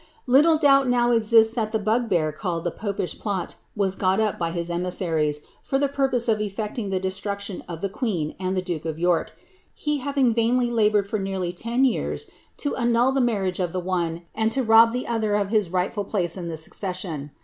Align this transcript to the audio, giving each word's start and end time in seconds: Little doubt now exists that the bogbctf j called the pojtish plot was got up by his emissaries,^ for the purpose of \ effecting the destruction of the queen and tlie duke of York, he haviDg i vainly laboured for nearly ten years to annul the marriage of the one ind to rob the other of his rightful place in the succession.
Little 0.25 0.57
doubt 0.57 0.89
now 0.89 1.11
exists 1.11 1.53
that 1.53 1.71
the 1.71 1.77
bogbctf 1.77 2.31
j 2.31 2.31
called 2.35 2.63
the 2.63 2.71
pojtish 2.71 3.19
plot 3.19 3.53
was 3.75 3.95
got 3.95 4.19
up 4.19 4.39
by 4.39 4.49
his 4.49 4.71
emissaries,^ 4.71 5.43
for 5.61 5.77
the 5.77 5.87
purpose 5.87 6.27
of 6.27 6.41
\ 6.41 6.41
effecting 6.41 6.89
the 6.89 6.99
destruction 6.99 7.63
of 7.69 7.81
the 7.81 7.87
queen 7.87 8.33
and 8.39 8.57
tlie 8.57 8.65
duke 8.65 8.85
of 8.85 8.97
York, 8.97 9.33
he 9.75 9.99
haviDg 10.01 10.31
i 10.31 10.33
vainly 10.33 10.71
laboured 10.71 11.07
for 11.07 11.19
nearly 11.19 11.53
ten 11.53 11.85
years 11.85 12.25
to 12.57 12.75
annul 12.77 13.11
the 13.11 13.21
marriage 13.21 13.59
of 13.59 13.73
the 13.73 13.79
one 13.79 14.23
ind 14.33 14.51
to 14.53 14.63
rob 14.63 14.91
the 14.91 15.05
other 15.05 15.35
of 15.35 15.51
his 15.51 15.69
rightful 15.69 16.03
place 16.05 16.35
in 16.35 16.47
the 16.47 16.57
succession. 16.57 17.29